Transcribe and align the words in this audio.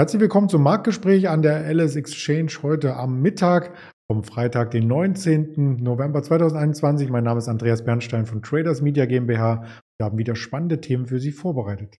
Herzlich 0.00 0.22
willkommen 0.22 0.48
zum 0.48 0.62
Marktgespräch 0.62 1.28
an 1.28 1.42
der 1.42 1.70
LS 1.70 1.94
Exchange 1.94 2.50
heute 2.62 2.96
am 2.96 3.20
Mittag 3.20 3.76
vom 4.10 4.24
Freitag, 4.24 4.70
den 4.70 4.86
19. 4.86 5.76
November 5.82 6.22
2021. 6.22 7.10
Mein 7.10 7.24
Name 7.24 7.36
ist 7.36 7.48
Andreas 7.48 7.84
Bernstein 7.84 8.24
von 8.24 8.40
Traders 8.40 8.80
Media 8.80 9.04
GmbH. 9.04 9.66
Wir 9.98 10.06
haben 10.06 10.16
wieder 10.16 10.36
spannende 10.36 10.80
Themen 10.80 11.04
für 11.04 11.20
Sie 11.20 11.32
vorbereitet. 11.32 11.98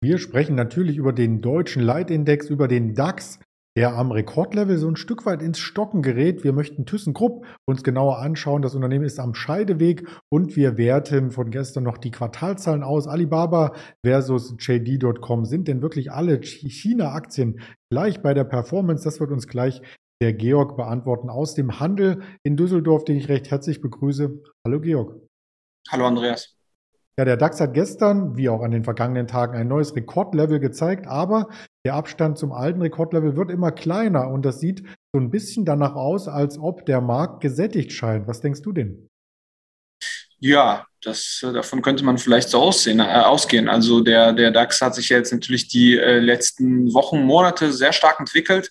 Wir 0.00 0.16
sprechen 0.16 0.54
natürlich 0.54 0.96
über 0.96 1.12
den 1.12 1.42
deutschen 1.42 1.82
Leitindex, 1.82 2.48
über 2.48 2.68
den 2.68 2.94
DAX, 2.94 3.38
der 3.78 3.94
am 3.94 4.10
Rekordlevel 4.10 4.76
so 4.76 4.88
ein 4.88 4.96
Stück 4.96 5.24
weit 5.24 5.40
ins 5.40 5.60
Stocken 5.60 6.02
gerät. 6.02 6.42
Wir 6.42 6.52
möchten 6.52 6.84
ThyssenKrupp 6.84 7.46
uns 7.64 7.84
genauer 7.84 8.18
anschauen. 8.18 8.60
Das 8.60 8.74
Unternehmen 8.74 9.04
ist 9.04 9.20
am 9.20 9.36
Scheideweg 9.36 10.04
und 10.32 10.56
wir 10.56 10.76
werten 10.76 11.30
von 11.30 11.52
gestern 11.52 11.84
noch 11.84 11.96
die 11.96 12.10
Quartalzahlen 12.10 12.82
aus. 12.82 13.06
Alibaba 13.06 13.76
versus 14.04 14.56
JD.com. 14.58 15.44
Sind 15.44 15.68
denn 15.68 15.80
wirklich 15.80 16.10
alle 16.10 16.42
China-Aktien 16.42 17.60
gleich 17.88 18.20
bei 18.20 18.34
der 18.34 18.42
Performance? 18.42 19.04
Das 19.04 19.20
wird 19.20 19.30
uns 19.30 19.46
gleich 19.46 19.80
der 20.20 20.32
Georg 20.32 20.76
beantworten 20.76 21.30
aus 21.30 21.54
dem 21.54 21.78
Handel 21.78 22.22
in 22.42 22.56
Düsseldorf, 22.56 23.04
den 23.04 23.16
ich 23.16 23.28
recht 23.28 23.48
herzlich 23.48 23.80
begrüße. 23.80 24.42
Hallo 24.66 24.80
Georg. 24.80 25.20
Hallo 25.88 26.04
Andreas. 26.04 26.57
Ja, 27.18 27.24
der 27.24 27.36
DAX 27.36 27.60
hat 27.60 27.74
gestern, 27.74 28.36
wie 28.36 28.48
auch 28.48 28.62
an 28.62 28.70
den 28.70 28.84
vergangenen 28.84 29.26
Tagen, 29.26 29.56
ein 29.56 29.66
neues 29.66 29.96
Rekordlevel 29.96 30.60
gezeigt, 30.60 31.08
aber 31.08 31.48
der 31.84 31.94
Abstand 31.94 32.38
zum 32.38 32.52
alten 32.52 32.80
Rekordlevel 32.80 33.34
wird 33.34 33.50
immer 33.50 33.72
kleiner 33.72 34.28
und 34.28 34.44
das 34.44 34.60
sieht 34.60 34.84
so 35.12 35.18
ein 35.18 35.28
bisschen 35.28 35.64
danach 35.64 35.96
aus, 35.96 36.28
als 36.28 36.60
ob 36.60 36.86
der 36.86 37.00
Markt 37.00 37.40
gesättigt 37.40 37.90
scheint. 37.90 38.28
Was 38.28 38.40
denkst 38.40 38.62
du 38.62 38.72
denn? 38.72 39.08
Ja, 40.38 40.86
das, 41.02 41.42
äh, 41.42 41.52
davon 41.52 41.82
könnte 41.82 42.04
man 42.04 42.18
vielleicht 42.18 42.50
so 42.50 42.60
aussehen, 42.60 43.00
äh, 43.00 43.02
ausgehen. 43.02 43.68
Also 43.68 44.00
der, 44.00 44.32
der 44.32 44.52
DAX 44.52 44.80
hat 44.80 44.94
sich 44.94 45.08
jetzt 45.08 45.32
natürlich 45.32 45.66
die 45.66 45.98
äh, 45.98 46.20
letzten 46.20 46.94
Wochen, 46.94 47.22
Monate 47.24 47.72
sehr 47.72 47.92
stark 47.92 48.20
entwickelt. 48.20 48.70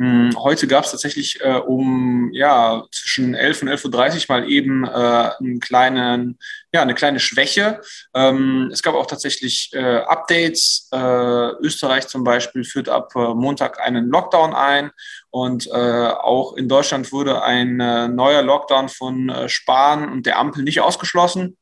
Hm, 0.00 0.30
heute 0.38 0.66
gab 0.66 0.84
es 0.84 0.92
tatsächlich 0.92 1.44
äh, 1.44 1.56
um 1.58 2.30
ja 2.32 2.86
zwischen 2.90 3.34
11 3.34 3.62
und 3.62 3.68
11.30 3.68 4.30
Uhr 4.30 4.34
mal 4.34 4.50
eben 4.50 4.84
äh, 4.84 4.88
einen 4.88 5.60
kleinen, 5.60 6.38
ja, 6.72 6.80
eine 6.80 6.94
kleine 6.94 7.20
Schwäche. 7.20 7.82
Ähm, 8.14 8.70
es 8.72 8.82
gab 8.82 8.94
auch 8.94 9.04
tatsächlich 9.04 9.68
äh, 9.74 9.98
Updates. 9.98 10.88
Äh, 10.90 10.96
Österreich 10.96 12.08
zum 12.08 12.24
Beispiel 12.24 12.64
führt 12.64 12.88
ab 12.88 13.12
äh, 13.14 13.34
Montag 13.34 13.78
einen 13.78 14.08
Lockdown 14.08 14.54
ein 14.54 14.90
und 15.28 15.66
äh, 15.66 15.70
auch 15.70 16.54
in 16.54 16.66
Deutschland 16.66 17.12
wurde 17.12 17.42
ein 17.42 17.78
äh, 17.78 18.08
neuer 18.08 18.40
Lockdown 18.40 18.88
von 18.88 19.28
äh, 19.28 19.50
Spahn 19.50 20.10
und 20.10 20.24
der 20.24 20.38
Ampel 20.38 20.64
nicht 20.64 20.80
ausgeschlossen. 20.80 21.58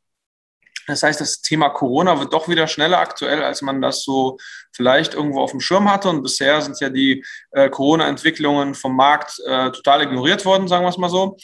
Das 0.88 1.02
heißt, 1.02 1.20
das 1.20 1.42
Thema 1.42 1.68
Corona 1.68 2.18
wird 2.18 2.32
doch 2.32 2.48
wieder 2.48 2.66
schneller 2.66 2.98
aktuell, 2.98 3.42
als 3.42 3.62
man 3.62 3.80
das 3.82 4.02
so 4.02 4.38
vielleicht 4.72 5.14
irgendwo 5.14 5.40
auf 5.40 5.50
dem 5.50 5.60
Schirm 5.60 5.90
hatte. 5.90 6.08
Und 6.08 6.22
bisher 6.22 6.60
sind 6.62 6.80
ja 6.80 6.88
die 6.88 7.24
äh, 7.52 7.68
Corona-Entwicklungen 7.68 8.74
vom 8.74 8.96
Markt 8.96 9.38
äh, 9.46 9.70
total 9.70 10.02
ignoriert 10.02 10.44
worden, 10.44 10.66
sagen 10.66 10.84
wir 10.84 10.88
es 10.88 10.98
mal 10.98 11.10
so. 11.10 11.36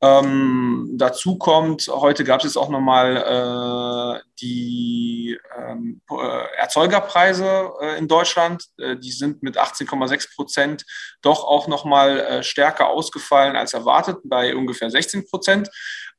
Ähm, 0.00 0.90
dazu 0.94 1.38
kommt, 1.38 1.88
heute 1.88 2.22
gab 2.22 2.38
es 2.38 2.44
jetzt 2.44 2.56
auch 2.56 2.68
nochmal 2.68 3.16
äh, 3.16 4.28
die 4.40 5.36
ähm, 5.58 6.00
äh, 6.08 6.56
Erzeugerpreise 6.56 7.72
äh, 7.80 7.98
in 7.98 8.06
Deutschland. 8.06 8.64
Äh, 8.78 8.96
die 8.96 9.10
sind 9.10 9.42
mit 9.42 9.58
18,6 9.58 10.36
Prozent 10.36 10.84
doch 11.20 11.42
auch 11.42 11.66
nochmal 11.66 12.20
äh, 12.20 12.42
stärker 12.44 12.88
ausgefallen 12.88 13.56
als 13.56 13.74
erwartet, 13.74 14.18
bei 14.22 14.54
ungefähr 14.54 14.88
16 14.88 15.28
Prozent. 15.28 15.68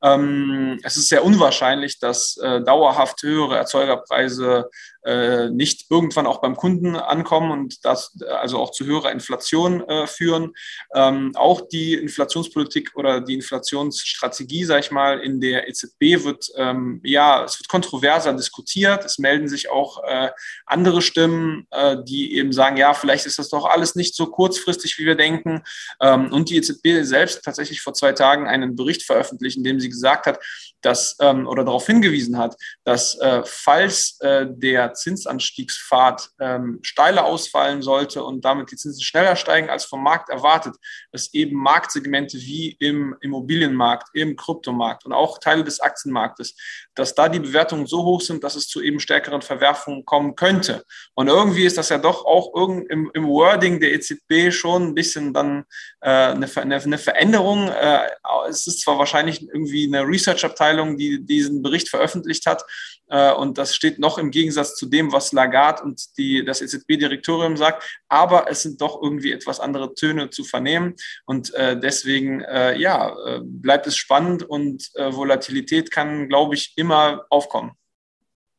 Ähm, 0.02 0.78
es 0.82 0.98
ist 0.98 1.08
sehr 1.08 1.24
unwahrscheinlich, 1.24 1.98
dass 1.98 2.36
äh, 2.36 2.62
dauerhaft 2.62 3.22
höhere 3.22 3.56
Erzeugerpreise 3.56 4.68
äh, 5.04 5.50
nicht 5.50 5.86
irgendwann 5.90 6.26
auch 6.26 6.40
beim 6.40 6.56
Kunden 6.56 6.96
ankommen 6.96 7.50
und 7.50 7.84
das 7.84 8.16
also 8.40 8.58
auch 8.58 8.70
zu 8.70 8.84
höherer 8.84 9.12
Inflation 9.12 9.82
äh, 9.88 10.06
führen. 10.06 10.52
Ähm, 10.94 11.32
auch 11.34 11.62
die 11.68 11.94
Inflationspolitik 11.94 12.92
oder 12.94 13.20
die 13.20 13.34
Inflationsstrategie, 13.34 14.64
sage 14.64 14.80
ich 14.80 14.90
mal, 14.90 15.20
in 15.20 15.40
der 15.40 15.68
EZB 15.68 16.24
wird 16.24 16.50
ähm, 16.56 17.00
ja, 17.04 17.44
es 17.44 17.58
wird 17.58 17.68
kontroverser 17.68 18.32
diskutiert. 18.32 19.04
Es 19.04 19.18
melden 19.18 19.48
sich 19.48 19.70
auch 19.70 20.02
äh, 20.04 20.30
andere 20.66 21.02
Stimmen, 21.02 21.66
äh, 21.70 21.96
die 22.02 22.36
eben 22.36 22.52
sagen, 22.52 22.76
ja, 22.76 22.94
vielleicht 22.94 23.26
ist 23.26 23.38
das 23.38 23.48
doch 23.48 23.66
alles 23.66 23.94
nicht 23.94 24.14
so 24.14 24.26
kurzfristig, 24.26 24.98
wie 24.98 25.06
wir 25.06 25.16
denken. 25.16 25.62
Ähm, 26.00 26.32
und 26.32 26.50
die 26.50 26.56
EZB 26.56 27.04
selbst 27.04 27.42
tatsächlich 27.44 27.80
vor 27.80 27.94
zwei 27.94 28.12
Tagen 28.12 28.46
einen 28.46 28.76
Bericht 28.76 29.02
veröffentlicht, 29.02 29.56
in 29.56 29.64
dem 29.64 29.80
sie 29.80 29.88
gesagt 29.88 30.26
hat, 30.26 30.38
dass 30.80 31.16
ähm, 31.20 31.46
oder 31.46 31.64
darauf 31.64 31.86
hingewiesen 31.86 32.38
hat, 32.38 32.56
dass 32.84 33.18
äh, 33.18 33.42
falls 33.44 34.18
äh, 34.20 34.46
der 34.90 34.94
Zinsanstiegspfad 34.94 36.30
ähm, 36.40 36.80
steiler 36.82 37.24
ausfallen 37.24 37.82
sollte 37.82 38.24
und 38.24 38.44
damit 38.44 38.70
die 38.70 38.76
Zinsen 38.76 39.02
schneller 39.02 39.36
steigen 39.36 39.70
als 39.70 39.84
vom 39.84 40.02
Markt 40.02 40.28
erwartet, 40.28 40.76
dass 41.12 41.32
eben 41.32 41.56
Marktsegmente 41.56 42.38
wie 42.38 42.76
im 42.80 43.16
Immobilienmarkt, 43.20 44.08
im 44.14 44.36
Kryptomarkt 44.36 45.04
und 45.06 45.12
auch 45.12 45.38
Teile 45.38 45.64
des 45.64 45.80
Aktienmarktes, 45.80 46.56
dass 46.94 47.14
da 47.14 47.28
die 47.28 47.40
Bewertungen 47.40 47.86
so 47.86 48.04
hoch 48.04 48.20
sind, 48.20 48.44
dass 48.44 48.56
es 48.56 48.68
zu 48.68 48.82
eben 48.82 49.00
stärkeren 49.00 49.42
Verwerfungen 49.42 50.04
kommen 50.04 50.34
könnte. 50.34 50.84
Und 51.14 51.28
irgendwie 51.28 51.64
ist 51.64 51.78
das 51.78 51.88
ja 51.88 51.98
doch 51.98 52.24
auch 52.24 52.54
irgend 52.54 52.90
im, 52.90 53.10
im 53.14 53.26
Wording 53.26 53.80
der 53.80 53.92
EZB 53.92 54.52
schon 54.52 54.88
ein 54.88 54.94
bisschen 54.94 55.32
dann 55.32 55.64
äh, 56.00 56.10
eine, 56.10 56.48
eine, 56.56 56.76
eine 56.76 56.98
Veränderung. 56.98 57.68
Äh, 57.68 58.08
es 58.48 58.66
ist 58.66 58.80
zwar 58.80 58.98
wahrscheinlich 58.98 59.42
irgendwie 59.42 59.86
eine 59.86 60.06
Research-Abteilung, 60.06 60.96
die 60.96 61.24
diesen 61.24 61.62
Bericht 61.62 61.88
veröffentlicht 61.88 62.46
hat. 62.46 62.64
Äh, 63.10 63.32
und 63.32 63.58
das 63.58 63.74
steht 63.74 63.98
noch 63.98 64.18
im 64.18 64.30
Gegensatz 64.30 64.76
zu 64.80 64.86
dem, 64.86 65.12
was 65.12 65.32
Lagarde 65.32 65.82
und 65.82 66.16
die, 66.16 66.42
das 66.42 66.62
EZB-Direktorium 66.62 67.58
sagt. 67.58 68.00
Aber 68.08 68.50
es 68.50 68.62
sind 68.62 68.80
doch 68.80 69.00
irgendwie 69.02 69.32
etwas 69.32 69.60
andere 69.60 69.94
Töne 69.94 70.30
zu 70.30 70.42
vernehmen. 70.42 70.94
Und 71.26 71.52
äh, 71.52 71.78
deswegen, 71.78 72.40
äh, 72.40 72.78
ja, 72.78 73.14
äh, 73.26 73.40
bleibt 73.44 73.86
es 73.86 73.96
spannend 73.96 74.42
und 74.42 74.90
äh, 74.94 75.14
Volatilität 75.14 75.90
kann, 75.90 76.28
glaube 76.28 76.54
ich, 76.54 76.72
immer 76.76 77.26
aufkommen. 77.28 77.72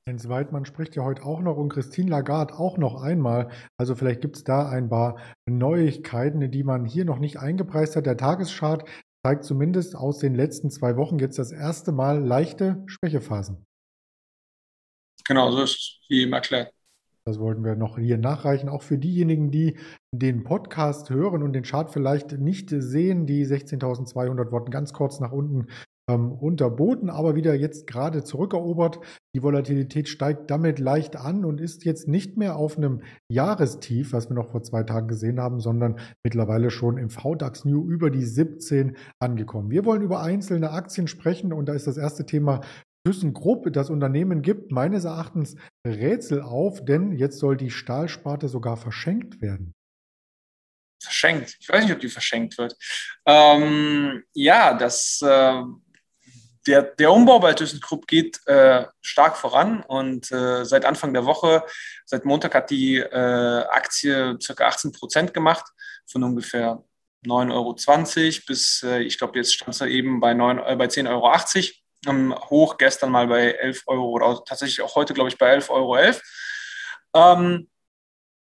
Jens 0.08 0.30
Weidmann 0.30 0.66
spricht 0.66 0.96
ja 0.96 1.04
heute 1.04 1.24
auch 1.24 1.42
noch 1.42 1.58
und 1.58 1.70
Christine 1.70 2.10
Lagarde 2.10 2.54
auch 2.54 2.78
noch 2.78 3.02
einmal. 3.02 3.50
Also 3.78 3.96
vielleicht 3.96 4.22
gibt 4.22 4.36
es 4.36 4.44
da 4.44 4.70
ein 4.70 4.90
paar 4.90 5.18
Neuigkeiten, 5.48 6.52
die 6.52 6.64
man 6.64 6.86
hier 6.86 7.06
noch 7.06 7.20
nicht 7.20 7.40
eingepreist 7.40 7.96
hat. 7.96 8.06
Der 8.06 8.18
Tageschart 8.18 8.88
zeigt 9.26 9.44
zumindest 9.44 9.96
aus 9.96 10.20
den 10.20 10.36
letzten 10.36 10.70
zwei 10.70 10.98
Wochen 10.98 11.20
jetzt 11.20 11.40
das 11.40 11.52
erste 11.52 11.92
Mal 11.92 12.20
leichte 12.20 12.84
Schwächephasen. 12.88 13.66
Genau, 15.32 15.50
so 15.50 15.62
ist 15.62 15.76
es, 15.76 16.00
wie 16.10 16.24
eben 16.24 16.34
erklärt. 16.34 16.74
Das 17.24 17.40
wollten 17.40 17.64
wir 17.64 17.78
noch 17.78 17.98
hier 17.98 18.18
nachreichen. 18.18 18.68
Auch 18.68 18.82
für 18.82 18.98
diejenigen, 18.98 19.50
die 19.50 19.78
den 20.14 20.44
Podcast 20.44 21.10
hören 21.10 21.42
und 21.42 21.54
den 21.54 21.64
Chart 21.64 21.90
vielleicht 21.90 22.34
nicht 22.34 22.70
sehen, 22.70 23.28
die 23.28 23.46
16.200 23.46 24.52
wurden 24.52 24.72
ganz 24.72 24.92
kurz 24.92 25.22
nach 25.22 25.32
unten 25.32 25.68
ähm, 26.10 26.34
unterboten, 26.34 27.10
aber 27.10 27.36
wieder 27.36 27.54
jetzt 27.54 27.88
gerade 27.88 28.26
zurückerobert. 28.26 29.00
Die 29.34 29.42
Volatilität 29.42 30.10
steigt 30.10 30.52
damit 30.52 30.80
leicht 30.80 31.16
an 31.16 31.46
und 31.46 31.62
ist 31.62 31.86
jetzt 31.86 32.10
nicht 32.10 32.36
mehr 32.36 32.58
auf 32.58 32.76
einem 32.76 33.02
Jahrestief, 33.30 34.12
was 34.12 34.30
wir 34.30 34.36
noch 34.36 34.52
vor 34.52 34.64
zwei 34.64 34.84
Tagen 34.84 35.08
gesehen 35.08 35.40
haben, 35.40 35.62
sondern 35.62 35.98
mittlerweile 36.26 36.72
schon 36.72 36.98
im 36.98 37.10
VDAX 37.10 37.64
New 37.64 37.90
über 37.90 38.10
die 38.10 38.26
17 38.26 38.98
angekommen. 39.20 39.72
Wir 39.72 39.86
wollen 39.86 40.02
über 40.02 40.22
einzelne 40.22 40.72
Aktien 40.72 41.08
sprechen 41.08 41.54
und 41.54 41.68
da 41.70 41.74
ist 41.74 41.88
das 41.88 41.96
erste 41.96 42.26
Thema 42.26 42.60
ThyssenKrupp, 43.06 43.72
das 43.74 43.90
Unternehmen 43.90 44.42
gibt 44.42 44.72
meines 44.72 45.06
Erachtens 45.06 45.56
Rätsel 45.86 46.42
auf, 46.42 46.86
denn 46.86 47.14
jetzt 47.14 47.40
soll 47.40 47.58
die 47.58 47.72
Stahlsparte 47.72 48.48
sogar 48.48 48.78
verschenkt 48.78 49.42
werden. 49.42 49.74
Verschenkt? 51.02 51.58
Ich 51.60 51.68
weiß 51.68 51.84
nicht, 51.84 51.94
ob 51.94 52.00
die 52.00 52.10
verschenkt 52.10 52.58
wird. 52.60 52.76
Ähm, 53.26 54.24
ja, 54.34 54.76
das, 54.76 55.20
äh, 55.24 55.64
der, 56.68 56.84
der 56.84 57.12
Umbau 57.12 57.40
bei 57.40 57.54
ThyssenKrupp 57.54 58.06
geht 58.06 58.40
äh, 58.46 58.86
stark 59.02 59.36
voran 59.36 59.82
und 59.82 60.32
äh, 60.32 60.64
seit 60.64 60.86
Anfang 60.86 61.14
der 61.14 61.26
Woche, 61.26 61.64
seit 62.06 62.26
Montag 62.26 62.54
hat 62.54 62.70
die 62.70 62.98
äh, 62.98 63.64
Aktie 63.70 64.38
ca. 64.38 64.68
18 64.68 64.92
Prozent 64.92 65.34
gemacht 65.34 65.66
von 66.06 66.24
ungefähr 66.24 66.84
9,20 67.26 67.52
Euro 67.52 68.46
bis, 68.48 68.84
äh, 68.84 69.00
ich 69.00 69.18
glaube, 69.18 69.40
jetzt 69.40 69.56
stand 69.56 69.74
es 69.74 69.82
eben 69.82 70.20
bei, 70.20 70.36
9, 70.36 70.60
äh, 70.60 70.76
bei 70.76 70.86
10,80 70.86 71.10
Euro 71.10 71.32
ähm, 72.08 72.36
hoch, 72.50 72.78
gestern 72.78 73.12
mal 73.12 73.28
bei 73.28 73.52
11 73.52 73.84
Euro 73.88 74.10
oder 74.10 74.44
tatsächlich 74.44 74.82
auch 74.82 74.96
heute, 74.96 75.14
glaube 75.14 75.30
ich, 75.30 75.38
bei 75.38 75.56
11,11 75.58 75.70
Euro. 75.70 75.98
Ähm, 77.14 77.68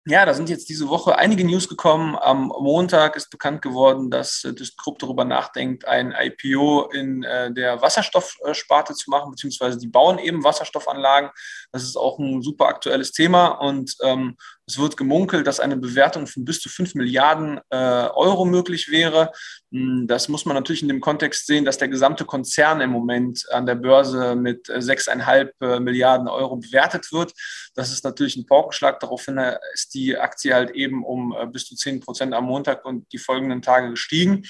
ja, 0.04 0.26
da 0.26 0.34
sind 0.34 0.48
jetzt 0.48 0.68
diese 0.68 0.88
Woche 0.88 1.16
einige 1.16 1.44
News 1.44 1.68
gekommen. 1.68 2.16
Am 2.16 2.48
Montag 2.48 3.14
ist 3.14 3.30
bekannt 3.30 3.62
geworden, 3.62 4.10
dass 4.10 4.42
äh, 4.42 4.52
ThyssenKrupp 4.52 4.98
darüber 4.98 5.24
nachdenkt, 5.24 5.86
ein 5.86 6.12
IPO 6.12 6.90
in 6.92 7.22
äh, 7.22 7.52
der 7.52 7.80
Wasserstoffsparte 7.80 8.94
zu 8.94 9.10
machen, 9.10 9.30
beziehungsweise 9.30 9.78
die 9.78 9.86
bauen 9.86 10.18
eben 10.18 10.42
Wasserstoffanlagen. 10.42 11.30
Das 11.72 11.84
ist 11.84 11.96
auch 11.96 12.18
ein 12.18 12.42
super 12.42 12.66
aktuelles 12.66 13.12
Thema 13.12 13.48
und 13.48 13.96
ähm, 14.02 14.36
Es 14.66 14.78
wird 14.78 14.96
gemunkelt, 14.96 15.46
dass 15.46 15.58
eine 15.58 15.76
Bewertung 15.76 16.26
von 16.26 16.44
bis 16.44 16.60
zu 16.60 16.68
5 16.68 16.94
Milliarden 16.94 17.60
äh, 17.70 17.76
Euro 17.76 18.44
möglich 18.44 18.90
wäre. 18.90 19.32
Hm, 19.72 20.06
das 20.06 20.28
muss 20.28 20.44
man 20.44 20.54
natürlich 20.54 20.82
in 20.82 20.88
dem 20.88 21.00
Kontext 21.00 21.46
sehen, 21.46 21.64
dass 21.64 21.78
der 21.78 21.88
gesamte 21.88 22.26
Konzern 22.26 22.82
im 22.82 22.90
Moment 22.90 23.44
an 23.50 23.64
der 23.64 23.74
Börse 23.74 24.36
mit 24.36 24.68
6,5 24.68 25.50
äh, 25.60 25.80
Milliarden 25.80 26.28
Euro 26.28 26.56
bewertet 26.56 27.10
wird. 27.10 27.32
Das 27.74 27.90
ist 27.90 28.04
natürlich 28.04 28.36
ein 28.36 28.46
Paukenschlag. 28.46 29.00
Daraufhin 29.00 29.40
ist 29.72 29.94
die 29.94 30.16
Aktie 30.16 30.54
halt 30.54 30.70
eben 30.72 31.04
um 31.04 31.34
bis 31.52 31.64
zu 31.66 31.74
10 31.74 32.00
Prozent 32.00 32.34
am 32.34 32.44
Montag 32.44 32.84
und 32.84 33.10
die 33.12 33.18
folgenden 33.18 33.62
Tage 33.62 33.90
gestiegen. 33.90 34.44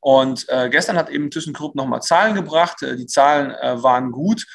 Und 0.00 0.46
äh, 0.48 0.68
gestern 0.68 0.96
hat 0.96 1.08
eben 1.08 1.30
ThyssenKrupp 1.30 1.74
nochmal 1.74 2.02
Zahlen 2.02 2.34
gebracht. 2.34 2.78
Die 2.82 3.06
Zahlen 3.06 3.50
äh, 3.50 3.82
waren 3.82 4.12
gut 4.12 4.46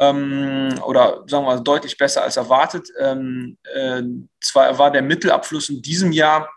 ähm, 0.00 0.80
oder 0.84 1.22
sagen 1.26 1.44
wir 1.44 1.56
mal 1.56 1.60
deutlich 1.60 1.96
besser 1.96 2.22
als 2.22 2.36
erwartet. 2.36 2.88
Ähm, 2.98 3.58
äh, 3.74 4.02
zwar 4.40 4.78
war 4.78 4.90
der 4.90 5.02
Mittelabfluss 5.02 5.68
in 5.68 5.82
diesem 5.82 6.10
Jahr 6.10 6.48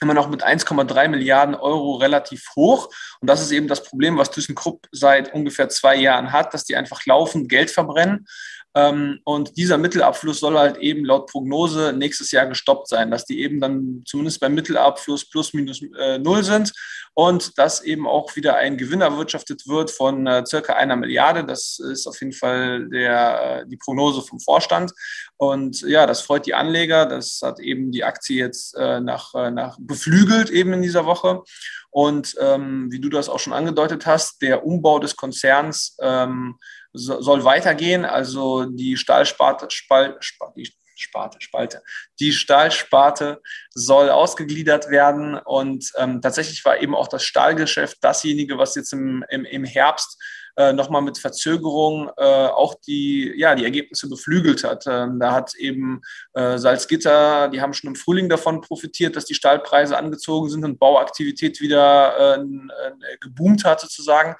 immer 0.00 0.14
noch 0.14 0.30
mit 0.30 0.42
1,3 0.42 1.08
Milliarden 1.08 1.54
Euro 1.54 1.96
relativ 1.96 2.46
hoch. 2.56 2.88
Und 3.20 3.28
das 3.28 3.42
ist 3.42 3.50
eben 3.50 3.68
das 3.68 3.82
Problem, 3.82 4.16
was 4.16 4.30
ThyssenKrupp 4.30 4.86
seit 4.92 5.34
ungefähr 5.34 5.68
zwei 5.68 5.96
Jahren 5.96 6.32
hat, 6.32 6.54
dass 6.54 6.64
die 6.64 6.76
einfach 6.76 7.04
laufend 7.04 7.48
Geld 7.48 7.70
verbrennen. 7.70 8.26
Ähm, 8.74 9.18
und 9.24 9.56
dieser 9.56 9.78
Mittelabfluss 9.78 10.38
soll 10.40 10.56
halt 10.56 10.76
eben 10.78 11.04
laut 11.04 11.26
Prognose 11.26 11.92
nächstes 11.92 12.30
Jahr 12.30 12.46
gestoppt 12.46 12.88
sein, 12.88 13.10
dass 13.10 13.24
die 13.24 13.42
eben 13.42 13.60
dann 13.60 14.02
zumindest 14.06 14.40
beim 14.40 14.54
Mittelabfluss 14.54 15.28
plus 15.28 15.52
minus 15.52 15.82
äh, 15.98 16.18
null 16.18 16.44
sind 16.44 16.72
und 17.14 17.58
dass 17.58 17.82
eben 17.82 18.06
auch 18.06 18.34
wieder 18.36 18.56
ein 18.56 18.76
Gewinn 18.76 19.00
erwirtschaftet 19.00 19.66
wird 19.66 19.90
von 19.90 20.26
äh, 20.26 20.44
circa 20.46 20.74
einer 20.74 20.96
Milliarde. 20.96 21.44
Das 21.44 21.78
ist 21.78 22.06
auf 22.06 22.20
jeden 22.20 22.32
Fall 22.32 22.88
der, 22.88 23.62
äh, 23.62 23.66
die 23.66 23.76
Prognose 23.76 24.22
vom 24.22 24.40
Vorstand. 24.40 24.92
Und 25.36 25.82
ja, 25.82 26.06
das 26.06 26.22
freut 26.22 26.46
die 26.46 26.54
Anleger. 26.54 27.06
Das 27.06 27.40
hat 27.42 27.60
eben 27.60 27.90
die 27.90 28.04
Aktie 28.04 28.38
jetzt 28.38 28.76
äh, 28.76 29.00
nach, 29.00 29.34
äh, 29.34 29.50
nach 29.50 29.76
beflügelt 29.80 30.50
eben 30.50 30.72
in 30.72 30.82
dieser 30.82 31.04
Woche. 31.04 31.42
Und 31.90 32.36
ähm, 32.40 32.90
wie 32.92 33.00
du 33.00 33.08
das 33.08 33.28
auch 33.28 33.40
schon 33.40 33.52
angedeutet 33.52 34.06
hast, 34.06 34.40
der 34.42 34.64
Umbau 34.64 35.00
des 35.00 35.16
Konzerns 35.16 35.96
ähm, 36.00 36.58
soll 36.92 37.44
weitergehen. 37.44 38.04
Also 38.04 38.64
die 38.64 38.96
Stahlsparte, 38.96 39.66
Spal, 39.70 40.18
die 40.56 40.72
Sparte, 41.00 41.40
Spalte, 41.40 41.82
die 42.18 42.32
Stahlsparte 42.32 43.40
soll 43.70 44.10
ausgegliedert 44.10 44.90
werden. 44.90 45.38
Und 45.38 45.90
ähm, 45.96 46.20
tatsächlich 46.20 46.64
war 46.64 46.80
eben 46.80 46.94
auch 46.94 47.08
das 47.08 47.24
Stahlgeschäft 47.24 47.98
dasjenige, 48.02 48.58
was 48.58 48.74
jetzt 48.74 48.92
im, 48.92 49.24
im, 49.28 49.44
im 49.44 49.64
Herbst 49.64 50.18
äh, 50.56 50.72
nochmal 50.72 51.02
mit 51.02 51.16
Verzögerung 51.16 52.10
äh, 52.16 52.22
auch 52.22 52.74
die, 52.86 53.32
ja, 53.36 53.54
die 53.54 53.64
Ergebnisse 53.64 54.08
beflügelt 54.08 54.64
hat. 54.64 54.84
Ähm, 54.86 55.18
da 55.18 55.32
hat 55.32 55.54
eben 55.54 56.02
äh, 56.34 56.58
Salzgitter, 56.58 57.48
die 57.48 57.60
haben 57.60 57.72
schon 57.72 57.88
im 57.88 57.96
Frühling 57.96 58.28
davon 58.28 58.60
profitiert, 58.60 59.16
dass 59.16 59.24
die 59.24 59.34
Stahlpreise 59.34 59.96
angezogen 59.96 60.50
sind 60.50 60.64
und 60.64 60.78
Bauaktivität 60.78 61.60
wieder 61.60 62.38
äh, 62.38 63.16
geboomt 63.20 63.64
hat 63.64 63.80
sozusagen. 63.80 64.34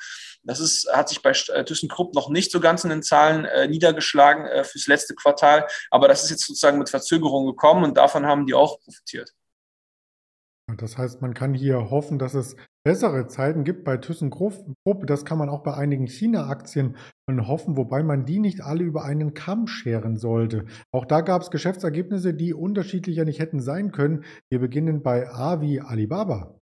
Das 0.51 0.59
ist, 0.59 0.93
hat 0.93 1.09
sich 1.09 1.23
bei 1.23 1.31
äh, 1.31 1.65
ThyssenKrupp 1.65 2.13
noch 2.13 2.29
nicht 2.29 2.51
so 2.51 2.59
ganz 2.59 2.83
in 2.83 2.91
den 2.91 3.05
Zahlen 3.05 3.45
äh, 3.45 3.69
niedergeschlagen 3.69 4.47
äh, 4.47 4.65
fürs 4.65 4.89
letzte 4.89 5.15
Quartal, 5.15 5.69
aber 5.93 6.09
das 6.09 6.25
ist 6.25 6.31
jetzt 6.31 6.45
sozusagen 6.45 6.77
mit 6.81 6.91
Verzögerung 6.91 7.47
gekommen 7.47 7.85
und 7.85 7.97
davon 7.97 8.27
haben 8.27 8.47
die 8.47 8.55
auch 8.55 8.81
profitiert. 8.81 9.33
Das 10.77 10.99
heißt, 10.99 11.23
man 11.23 11.35
kann 11.35 11.55
hier 11.55 11.91
hoffen, 11.91 12.19
dass 12.19 12.35
es 12.35 12.57
bessere 12.83 13.29
Zeiten 13.29 13.63
gibt 13.63 13.85
bei 13.85 13.97
ThyssenKrupp. 13.97 15.07
Das 15.07 15.25
kann 15.25 15.39
man 15.39 15.49
auch 15.49 15.63
bei 15.63 15.75
einigen 15.75 16.09
China-Aktien 16.09 16.97
hoffen, 17.29 17.77
wobei 17.77 18.03
man 18.03 18.27
die 18.27 18.41
nicht 18.41 18.61
alle 18.61 18.83
über 18.83 19.05
einen 19.05 19.35
Kamm 19.35 19.69
scheren 19.69 20.17
sollte. 20.17 20.67
Auch 20.91 21.05
da 21.05 21.21
gab 21.21 21.43
es 21.43 21.53
Geschäftsergebnisse, 21.53 22.35
die 22.35 22.55
unterschiedlicher 22.55 23.25
nicht 23.25 23.39
hätten 23.39 23.61
sein 23.61 23.93
können. 23.93 24.25
Wir 24.51 24.59
beginnen 24.59 25.03
bei 25.03 25.29
A 25.29 25.61
wie 25.61 25.81
Alibaba. 25.81 26.57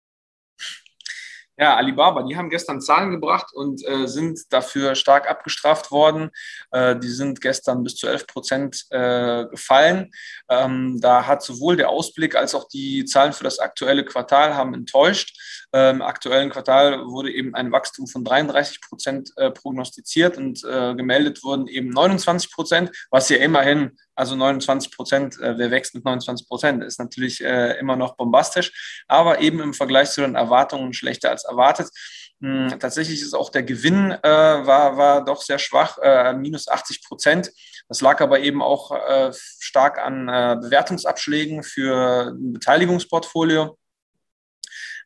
Ja, 1.59 1.75
Alibaba, 1.75 2.21
die 2.21 2.37
haben 2.37 2.51
gestern 2.51 2.81
Zahlen 2.81 3.09
gebracht 3.09 3.47
und 3.51 3.83
äh, 3.87 4.07
sind 4.07 4.53
dafür 4.53 4.93
stark 4.93 5.27
abgestraft 5.27 5.89
worden. 5.89 6.29
Äh, 6.69 6.97
die 6.97 7.09
sind 7.09 7.41
gestern 7.41 7.83
bis 7.83 7.95
zu 7.95 8.05
11 8.07 8.27
Prozent 8.27 8.85
äh, 8.91 9.45
gefallen. 9.45 10.11
Ähm, 10.49 10.99
da 11.01 11.25
hat 11.25 11.41
sowohl 11.41 11.75
der 11.75 11.89
Ausblick 11.89 12.35
als 12.35 12.53
auch 12.53 12.67
die 12.67 13.05
Zahlen 13.05 13.33
für 13.33 13.43
das 13.43 13.57
aktuelle 13.57 14.05
Quartal 14.05 14.55
haben 14.55 14.75
enttäuscht. 14.75 15.35
Ähm, 15.73 15.97
Im 15.97 16.01
aktuellen 16.03 16.51
Quartal 16.51 17.05
wurde 17.07 17.31
eben 17.31 17.55
ein 17.55 17.71
Wachstum 17.71 18.05
von 18.05 18.23
33 18.23 18.79
Prozent 18.81 19.31
äh, 19.37 19.49
prognostiziert 19.49 20.37
und 20.37 20.63
äh, 20.63 20.93
gemeldet 20.93 21.43
wurden 21.43 21.67
eben 21.67 21.89
29 21.89 22.51
Prozent, 22.51 22.91
was 23.09 23.29
ja 23.29 23.37
immerhin 23.37 23.97
also 24.17 24.35
29 24.35 24.91
Prozent, 24.91 25.39
äh, 25.39 25.57
wer 25.57 25.71
wächst 25.71 25.93
mit 25.93 26.03
29 26.03 26.47
Prozent, 26.47 26.83
ist 26.83 26.99
natürlich 26.99 27.43
äh, 27.43 27.77
immer 27.79 27.95
noch 27.95 28.15
bombastisch, 28.15 29.03
aber 29.07 29.39
eben 29.39 29.59
im 29.59 29.73
Vergleich 29.73 30.09
zu 30.09 30.21
den 30.21 30.35
Erwartungen 30.35 30.93
schlechter 30.93 31.29
als 31.29 31.45
erwartet. 31.45 31.89
Hm, 32.41 32.79
tatsächlich 32.79 33.21
ist 33.21 33.33
auch 33.33 33.49
der 33.49 33.63
Gewinn 33.63 34.11
äh, 34.11 34.21
war, 34.23 34.97
war 34.97 35.25
doch 35.25 35.41
sehr 35.41 35.59
schwach, 35.59 35.97
äh, 35.99 36.33
minus 36.33 36.67
80 36.67 37.03
Prozent. 37.03 37.51
Das 37.87 38.01
lag 38.01 38.19
aber 38.21 38.39
eben 38.39 38.61
auch 38.61 38.91
äh, 38.91 39.31
stark 39.59 39.99
an 39.99 40.27
äh, 40.27 40.57
Bewertungsabschlägen 40.61 41.63
für 41.63 42.33
ein 42.33 42.53
Beteiligungsportfolio. 42.53 43.77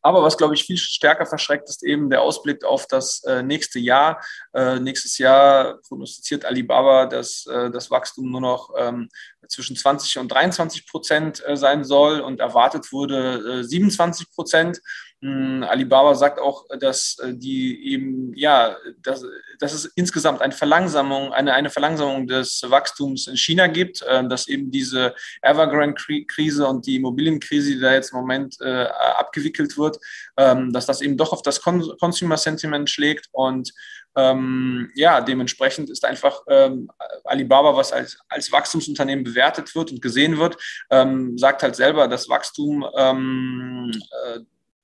Aber 0.02 0.24
was, 0.24 0.38
glaube 0.38 0.56
ich, 0.56 0.64
viel 0.64 0.78
stärker 0.78 1.26
verschreckt, 1.26 1.70
ist 1.70 1.84
eben 1.84 2.10
der 2.10 2.22
Ausblick 2.22 2.64
auf 2.64 2.88
das 2.88 3.24
äh, 3.24 3.44
nächste 3.44 3.80
Jahr. 3.80 4.24
Äh, 4.54 4.80
nächstes 4.80 5.18
Jahr 5.18 5.80
prognostiziert 5.88 6.46
Alibaba, 6.46 7.06
dass 7.06 7.46
äh, 7.46 7.70
das 7.70 7.92
Wachstum 7.92 8.32
nur 8.32 8.42
noch 8.42 8.74
ähm, 8.78 9.10
zwischen 9.52 9.76
20 9.76 10.18
und 10.18 10.32
23 10.32 10.88
Prozent 10.88 11.44
äh, 11.46 11.56
sein 11.56 11.84
soll 11.84 12.22
und 12.22 12.40
erwartet 12.40 12.92
wurde 12.92 13.64
27 13.64 14.26
äh, 14.26 14.30
Prozent. 14.34 14.82
Hm, 15.22 15.64
Alibaba 15.64 16.16
sagt 16.16 16.40
auch, 16.40 16.66
dass 16.80 17.18
äh, 17.20 17.34
die 17.36 17.94
eben, 17.94 18.34
ja, 18.36 18.76
dass, 19.04 19.24
dass 19.60 19.74
es 19.74 19.86
insgesamt 19.96 20.42
eine 20.42 20.54
Verlangsamung, 20.54 21.32
eine, 21.34 21.54
eine 21.54 21.70
Verlangsamung 21.70 22.26
des 22.26 22.64
Wachstums 22.68 23.28
in 23.28 23.38
China 23.38 23.68
gibt, 23.68 24.02
dass 24.02 24.48
eben 24.48 24.72
diese 24.72 25.14
Evergrande-Krise 25.44 26.66
und 26.66 26.88
die 26.88 26.96
Immobilienkrise, 26.96 27.74
die 27.74 27.80
da 27.80 27.94
jetzt 27.94 28.12
im 28.12 28.20
Moment 28.20 28.60
abgewickelt 28.62 29.78
wird, 29.78 30.00
ähm, 30.38 30.74
dass 30.74 30.88
das 30.88 31.02
eben 31.02 31.18
doch 31.18 31.34
auf 31.34 31.44
das 31.44 31.62
Con 31.62 31.84
Consumer 32.00 32.38
Sentiment 32.38 32.90
schlägt 32.90 33.28
und 33.32 33.72
ähm, 34.16 34.92
ja, 34.96 35.22
dementsprechend 35.22 35.90
ist 35.90 36.06
einfach 36.06 36.42
ähm, 36.48 36.90
Alibaba, 37.24 37.76
was 37.76 37.92
als, 37.94 38.20
als 38.30 38.52
Wachstumsunternehmen 38.52 39.24
bewertet 39.24 39.74
wird 39.76 39.92
und 39.92 40.02
gesehen 40.02 40.38
wird, 40.38 40.58
ähm, 40.90 41.38
sagt 41.38 41.64
halt 41.64 41.76
selber, 41.76 42.08
dass 42.08 42.30
Wachstum 42.30 42.86
ähm, 42.98 43.92
äh, 44.26 44.40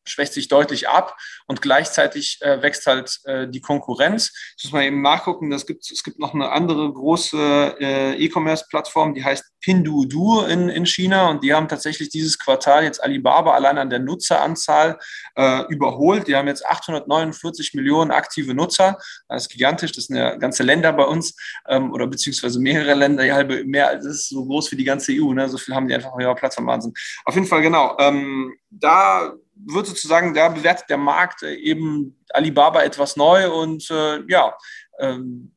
schwächt 0.07 0.33
sich 0.33 0.47
deutlich 0.47 0.89
ab 0.89 1.17
und 1.47 1.61
gleichzeitig 1.61 2.39
äh, 2.41 2.61
wächst 2.61 2.85
halt 2.85 3.19
äh, 3.25 3.47
die 3.47 3.61
Konkurrenz. 3.61 4.33
Das 4.55 4.65
muss 4.65 4.73
man 4.73 4.83
eben 4.83 5.01
nachgucken. 5.01 5.49
Das 5.49 5.65
gibt, 5.65 5.89
es 5.89 6.03
gibt 6.03 6.19
noch 6.19 6.33
eine 6.33 6.51
andere 6.51 6.91
große 6.91 7.77
äh, 7.79 8.13
E-Commerce-Plattform, 8.15 9.13
die 9.13 9.23
heißt 9.23 9.45
Pinduoduo 9.61 10.45
in, 10.45 10.69
in 10.69 10.85
China 10.85 11.29
und 11.29 11.43
die 11.43 11.53
haben 11.53 11.67
tatsächlich 11.67 12.09
dieses 12.09 12.37
Quartal 12.37 12.83
jetzt 12.83 13.03
Alibaba 13.03 13.53
allein 13.53 13.77
an 13.77 13.89
der 13.89 13.99
Nutzeranzahl 13.99 14.97
äh, 15.35 15.63
überholt. 15.69 16.27
Die 16.27 16.35
haben 16.35 16.47
jetzt 16.47 16.65
849 16.65 17.73
Millionen 17.73 18.11
aktive 18.11 18.53
Nutzer. 18.53 18.97
Das 19.27 19.43
ist 19.43 19.49
gigantisch. 19.49 19.91
Das 19.91 20.05
sind 20.05 20.15
ja 20.15 20.35
ganze 20.35 20.63
Länder 20.63 20.93
bei 20.93 21.03
uns 21.03 21.35
ähm, 21.67 21.91
oder 21.91 22.07
beziehungsweise 22.07 22.59
mehrere 22.59 22.93
Länder, 22.93 23.25
ja, 23.25 23.35
halbe 23.35 23.63
mehr, 23.65 23.95
das 23.95 24.05
ist 24.05 24.29
so 24.29 24.45
groß 24.45 24.71
wie 24.71 24.75
die 24.75 24.83
ganze 24.83 25.11
EU. 25.13 25.33
Ne? 25.33 25.49
So 25.49 25.57
viel 25.57 25.75
haben 25.75 25.87
die 25.87 25.95
einfach 25.95 26.11
auf 26.11 26.19
ihrer 26.19 26.35
Plattform. 26.35 26.67
Wahnsinn. 26.67 26.93
Auf 27.25 27.35
jeden 27.35 27.47
Fall, 27.47 27.61
genau. 27.61 27.95
Ähm, 27.99 28.55
da 28.69 29.33
wird 29.65 29.87
sozusagen, 29.87 30.33
da 30.33 30.49
bewertet 30.49 30.89
der 30.89 30.97
Markt 30.97 31.43
äh, 31.43 31.55
eben 31.55 32.17
Alibaba 32.29 32.83
etwas 32.83 33.15
neu 33.15 33.51
und 33.51 33.89
äh, 33.89 34.21
ja, 34.27 34.55
ähm, 34.99 35.51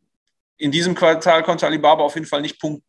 in 0.57 0.71
diesem 0.71 0.95
Quartal 0.95 1.43
konnte 1.43 1.67
Alibaba 1.67 2.03
auf 2.05 2.15
jeden 2.15 2.27
Fall 2.27 2.43
nicht 2.43 2.61
punkten. 2.61 2.85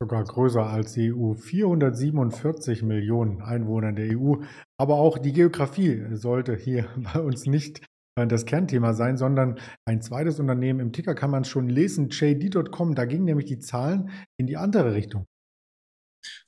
Sogar 0.00 0.24
größer 0.24 0.66
als 0.66 0.92
die 0.92 1.12
EU. 1.12 1.34
447 1.34 2.82
Millionen 2.82 3.42
Einwohner 3.42 3.90
in 3.90 3.96
der 3.96 4.18
EU. 4.18 4.36
Aber 4.76 4.96
auch 4.96 5.18
die 5.18 5.32
Geografie 5.32 6.04
sollte 6.12 6.56
hier 6.56 6.88
bei 7.14 7.20
uns 7.20 7.46
nicht 7.46 7.80
äh, 8.16 8.26
das 8.26 8.44
Kernthema 8.44 8.92
sein, 8.92 9.16
sondern 9.16 9.60
ein 9.86 10.02
zweites 10.02 10.40
Unternehmen. 10.40 10.80
Im 10.80 10.92
Ticker 10.92 11.14
kann 11.14 11.30
man 11.30 11.42
es 11.42 11.48
schon 11.48 11.68
lesen, 11.68 12.10
JD.com. 12.10 12.94
Da 12.94 13.04
gingen 13.04 13.24
nämlich 13.24 13.46
die 13.46 13.60
Zahlen 13.60 14.10
in 14.36 14.46
die 14.46 14.56
andere 14.56 14.94
Richtung. 14.94 15.26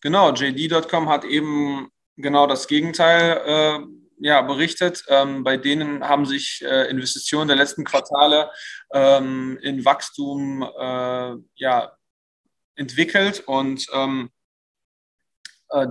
Genau, 0.00 0.32
JD.com 0.32 1.08
hat 1.08 1.24
eben 1.24 1.88
genau 2.16 2.46
das 2.46 2.68
Gegenteil 2.68 3.42
äh, 3.46 3.78
ja, 4.18 4.42
berichtet. 4.42 5.04
Ähm, 5.08 5.44
bei 5.44 5.56
denen 5.56 6.08
haben 6.08 6.26
sich 6.26 6.62
äh, 6.62 6.88
Investitionen 6.90 7.48
der 7.48 7.56
letzten 7.56 7.84
Quartale 7.84 8.50
ähm, 8.92 9.58
in 9.62 9.84
Wachstum 9.84 10.62
äh, 10.62 11.34
ja, 11.56 11.92
entwickelt 12.76 13.40
und 13.46 13.86
ähm, 13.92 14.30
Äh, 14.30 14.35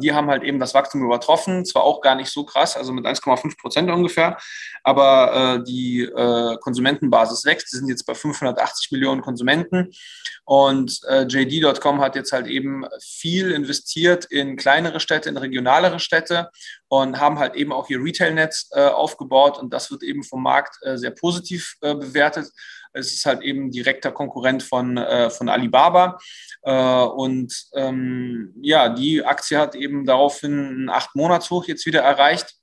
die 0.02 0.14
haben 0.14 0.30
halt 0.30 0.44
eben 0.44 0.60
das 0.60 0.74
Wachstum 0.74 1.04
übertroffen, 1.04 1.66
zwar 1.66 1.84
auch 1.84 2.02
gar 2.02 2.16
nicht 2.16 2.30
so 2.30 2.46
krass, 2.46 2.78
also 2.78 2.94
mit 2.94 3.06
1,5 3.06 3.58
Prozent 3.60 3.92
ungefähr, 3.92 4.38
aber 4.84 5.60
äh, 5.60 5.64
die 5.64 6.04
äh, 6.04 6.58
Konsumentenbasis 6.58 7.46
wächst. 7.46 7.74
Die 7.74 7.78
sind 7.78 7.90
jetzt 7.90 8.06
bei 8.06 8.16
580 8.16 8.92
Millionen 8.92 9.22
Konsumenten 9.22 9.92
und 10.46 11.02
äh, 11.08 11.24
JD.com 11.24 12.02
hat 12.02 12.16
jetzt 12.16 12.32
halt 12.32 12.48
eben 12.48 12.86
viel 13.02 13.52
investiert 13.52 14.26
in 14.26 14.56
kleinere 14.56 15.00
Städte, 15.00 15.30
in 15.30 15.38
regionalere 15.38 16.00
Städte 16.00 16.50
und 16.88 17.20
haben 17.20 17.40
halt 17.40 17.56
eben 17.56 17.74
auch 17.74 17.90
ihr 17.90 18.02
Retail-Netz 18.02 18.70
äh, 18.72 18.88
aufgebaut 18.88 19.58
und 19.58 19.74
das 19.74 19.92
wird 19.92 20.04
eben 20.04 20.24
vom 20.24 20.44
Markt 20.44 20.78
äh, 20.84 20.98
sehr 20.98 21.12
positiv 21.12 21.78
bewertet. 21.82 22.52
Es 22.96 23.14
ist 23.14 23.26
halt 23.26 23.42
eben 23.42 23.72
direkter 23.72 24.12
Konkurrent 24.12 24.64
von, 24.64 24.98
äh, 24.98 25.30
von 25.30 25.50
Alibaba. 25.50 26.18
Äh, 26.64 27.04
und 27.04 27.54
ähm, 27.76 28.54
ja, 28.62 28.90
die 28.90 29.24
Aktie 29.24 29.58
hat 29.58 29.76
eben 29.76 30.06
daraufhin 30.06 30.54
einen 30.54 30.90
Acht-Monats-Hoch 30.90 31.66
jetzt 31.66 31.86
wieder 31.86 32.02
erreicht. 32.02 32.56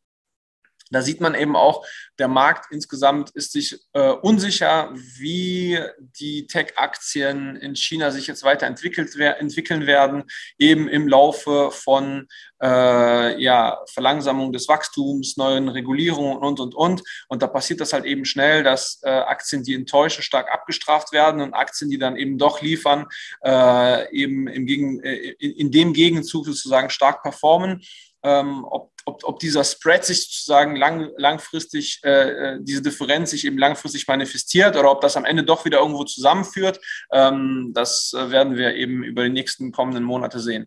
Da 0.92 1.02
sieht 1.02 1.20
man 1.20 1.34
eben 1.34 1.56
auch, 1.56 1.84
der 2.18 2.28
Markt 2.28 2.70
insgesamt 2.70 3.30
ist 3.30 3.52
sich 3.52 3.78
äh, 3.92 4.10
unsicher, 4.10 4.92
wie 4.94 5.78
die 5.98 6.46
Tech-Aktien 6.46 7.56
in 7.56 7.74
China 7.74 8.10
sich 8.10 8.26
jetzt 8.26 8.44
weiterentwickelt 8.44 9.16
entwickeln 9.16 9.86
werden, 9.86 10.24
eben 10.58 10.88
im 10.88 11.08
Laufe 11.08 11.70
von 11.70 12.28
äh, 12.62 13.42
ja, 13.42 13.78
Verlangsamung 13.92 14.52
des 14.52 14.68
Wachstums, 14.68 15.36
neuen 15.36 15.68
Regulierungen 15.68 16.38
und, 16.38 16.60
und, 16.60 16.74
und. 16.74 17.02
Und 17.28 17.42
da 17.42 17.46
passiert 17.48 17.80
das 17.80 17.92
halt 17.92 18.04
eben 18.04 18.24
schnell, 18.24 18.62
dass 18.62 19.00
äh, 19.02 19.10
Aktien, 19.10 19.64
die 19.64 19.74
enttäuschen, 19.74 20.22
stark 20.22 20.52
abgestraft 20.52 21.12
werden 21.12 21.40
und 21.40 21.54
Aktien, 21.54 21.90
die 21.90 21.98
dann 21.98 22.16
eben 22.16 22.38
doch 22.38 22.62
liefern, 22.62 23.06
äh, 23.44 24.10
eben 24.14 24.46
im 24.46 24.66
Gegen, 24.66 25.02
äh, 25.02 25.14
in, 25.38 25.52
in 25.52 25.70
dem 25.72 25.92
Gegenzug 25.92 26.46
sozusagen 26.46 26.90
stark 26.90 27.22
performen. 27.22 27.82
Ähm, 28.24 28.64
ob 28.70 28.91
ob, 29.04 29.24
ob 29.24 29.38
dieser 29.38 29.64
Spread 29.64 30.04
sich 30.04 30.24
sozusagen 30.24 30.76
lang, 30.76 31.10
langfristig, 31.16 32.00
äh, 32.04 32.54
äh, 32.54 32.58
diese 32.60 32.82
Differenz 32.82 33.30
sich 33.30 33.46
eben 33.46 33.58
langfristig 33.58 34.06
manifestiert 34.08 34.76
oder 34.76 34.90
ob 34.90 35.00
das 35.00 35.16
am 35.16 35.24
Ende 35.24 35.44
doch 35.44 35.64
wieder 35.64 35.78
irgendwo 35.78 36.04
zusammenführt, 36.04 36.80
ähm, 37.12 37.72
das 37.74 38.14
äh, 38.16 38.30
werden 38.30 38.56
wir 38.56 38.74
eben 38.74 39.02
über 39.02 39.24
die 39.24 39.30
nächsten 39.30 39.72
kommenden 39.72 40.04
Monate 40.04 40.40
sehen. 40.40 40.66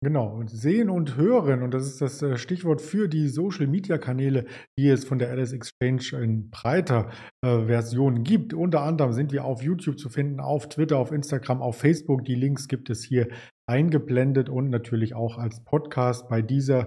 Genau, 0.00 0.28
und 0.28 0.48
sehen 0.48 0.90
und 0.90 1.16
hören, 1.16 1.64
und 1.64 1.74
das 1.74 1.84
ist 1.84 2.00
das 2.00 2.22
äh, 2.22 2.38
Stichwort 2.38 2.80
für 2.80 3.08
die 3.08 3.26
Social-Media-Kanäle, 3.26 4.46
die 4.78 4.88
es 4.88 5.04
von 5.04 5.18
der 5.18 5.30
Alice 5.30 5.52
Exchange 5.52 6.22
in 6.22 6.50
breiter 6.50 7.10
äh, 7.44 7.64
Version 7.66 8.22
gibt. 8.22 8.54
Unter 8.54 8.82
anderem 8.82 9.12
sind 9.12 9.32
wir 9.32 9.44
auf 9.44 9.60
YouTube 9.60 9.98
zu 9.98 10.08
finden, 10.08 10.38
auf 10.38 10.68
Twitter, 10.68 10.98
auf 10.98 11.10
Instagram, 11.10 11.60
auf 11.60 11.78
Facebook. 11.78 12.24
Die 12.24 12.36
Links 12.36 12.68
gibt 12.68 12.90
es 12.90 13.02
hier 13.02 13.26
eingeblendet 13.68 14.48
und 14.48 14.70
natürlich 14.70 15.16
auch 15.16 15.36
als 15.36 15.64
Podcast 15.64 16.28
bei 16.28 16.42
dieser 16.42 16.86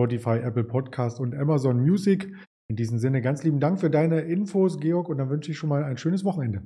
Spotify, 0.00 0.38
Apple 0.38 0.64
Podcast 0.64 1.20
und 1.20 1.34
Amazon 1.34 1.78
Music. 1.78 2.34
In 2.68 2.76
diesem 2.76 2.98
Sinne 2.98 3.20
ganz 3.20 3.42
lieben 3.42 3.60
Dank 3.60 3.80
für 3.80 3.90
deine 3.90 4.22
Infos, 4.22 4.80
Georg, 4.80 5.10
und 5.10 5.18
dann 5.18 5.28
wünsche 5.28 5.50
ich 5.50 5.58
schon 5.58 5.68
mal 5.68 5.84
ein 5.84 5.98
schönes 5.98 6.24
Wochenende. 6.24 6.62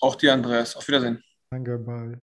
Auch 0.00 0.16
dir, 0.16 0.32
Andreas. 0.32 0.74
Auf 0.74 0.88
Wiedersehen. 0.88 1.22
Danke, 1.50 1.78
bye. 1.78 2.18